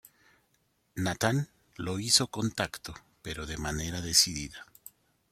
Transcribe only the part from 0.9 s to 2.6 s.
Natán lo hizo con